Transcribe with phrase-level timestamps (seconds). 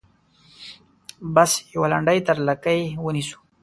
[1.35, 3.37] بس یوه لنډۍ تر لکۍ ونیسو.